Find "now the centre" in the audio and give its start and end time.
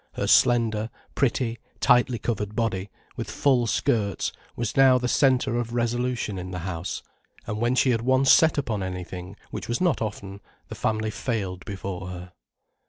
4.75-5.59